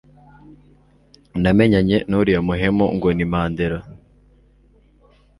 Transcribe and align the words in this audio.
namenyanye 1.41 1.97
nuriya 2.09 2.41
muhemu 2.47 2.85
ngo 2.95 3.07
ni 3.17 3.25
Mandela 3.31 3.79